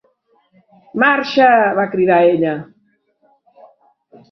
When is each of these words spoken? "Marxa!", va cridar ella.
"Marxa!", 1.03 1.51
va 1.81 1.85
cridar 1.93 2.19
ella. 2.31 2.57